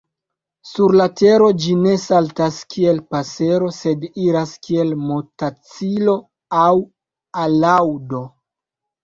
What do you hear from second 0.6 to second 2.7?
Sur la tero ĝi ne saltas